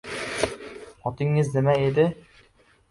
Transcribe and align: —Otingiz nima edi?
—Otingiz 1.11 1.53
nima 1.59 1.79
edi? 1.93 2.09